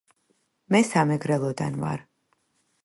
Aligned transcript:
მე 0.75 0.81
სამეგრელოდან 0.93 1.81
ვარ. 1.85 2.05